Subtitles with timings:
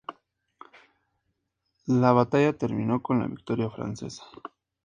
[1.85, 4.23] La batalla terminó con la victoria francesa.